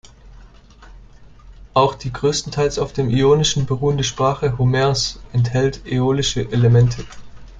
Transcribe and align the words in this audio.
Auch 1.75 1.93
die 1.93 2.11
größtenteils 2.11 2.79
auf 2.79 2.91
dem 2.91 3.11
Ionischen 3.11 3.67
beruhende 3.67 4.03
Sprache 4.03 4.57
Homers 4.57 5.19
enthält 5.31 5.83
äolische 5.85 6.51
Elemente. 6.51 7.05